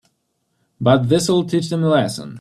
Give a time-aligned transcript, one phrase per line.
[0.79, 2.39] But this'll teach them a lesson.